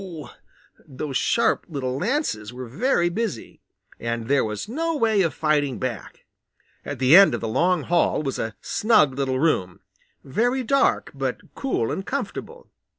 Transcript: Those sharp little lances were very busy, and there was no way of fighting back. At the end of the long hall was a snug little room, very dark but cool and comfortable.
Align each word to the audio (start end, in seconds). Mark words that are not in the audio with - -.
Those 0.87 1.15
sharp 1.15 1.67
little 1.69 1.95
lances 1.99 2.51
were 2.51 2.65
very 2.67 3.07
busy, 3.07 3.61
and 3.99 4.27
there 4.27 4.43
was 4.43 4.67
no 4.67 4.97
way 4.97 5.21
of 5.21 5.31
fighting 5.31 5.77
back. 5.77 6.25
At 6.83 6.97
the 6.97 7.15
end 7.15 7.35
of 7.35 7.41
the 7.41 7.47
long 7.47 7.83
hall 7.83 8.23
was 8.23 8.39
a 8.39 8.55
snug 8.63 9.13
little 9.13 9.37
room, 9.39 9.81
very 10.23 10.63
dark 10.63 11.11
but 11.13 11.53
cool 11.53 11.91
and 11.91 12.03
comfortable. 12.03 12.65